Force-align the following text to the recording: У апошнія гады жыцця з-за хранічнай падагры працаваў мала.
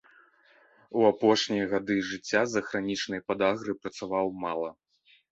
У 0.99 1.03
апошнія 1.09 1.65
гады 1.73 1.97
жыцця 2.11 2.41
з-за 2.53 2.61
хранічнай 2.69 3.21
падагры 3.27 3.75
працаваў 3.83 4.33
мала. 4.47 4.69